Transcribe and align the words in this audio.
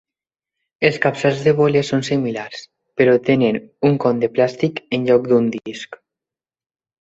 Els 0.87 0.95
capçals 1.01 1.43
de 1.47 1.51
boles 1.59 1.91
són 1.93 2.01
similars, 2.07 2.63
però 3.01 3.13
tenen 3.29 3.61
un 3.91 4.01
con 4.07 4.25
de 4.25 4.31
plàstic 4.39 4.83
en 4.99 5.07
lloc 5.11 5.31
d'un 5.35 5.53
disc. 5.59 6.01